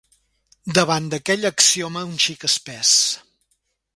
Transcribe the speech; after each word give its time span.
Davant 0.77 1.09
d'aquell 1.11 1.49
axioma 1.51 2.03
un 2.13 2.17
xic 2.25 2.49
espès 2.51 2.97